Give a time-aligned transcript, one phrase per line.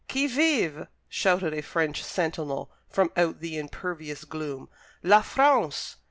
[0.09, 4.67] "Qui vive?" shouted a French sentinel from out the impervious gloom.
[5.03, 5.97] "_La France!